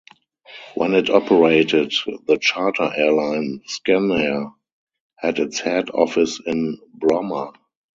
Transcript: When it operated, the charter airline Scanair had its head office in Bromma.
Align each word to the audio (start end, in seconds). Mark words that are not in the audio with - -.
When 0.73 0.95
it 0.95 1.11
operated, 1.11 1.93
the 2.25 2.39
charter 2.41 2.89
airline 2.91 3.61
Scanair 3.67 4.51
had 5.19 5.37
its 5.37 5.59
head 5.59 5.91
office 5.91 6.41
in 6.43 6.79
Bromma. 6.97 7.53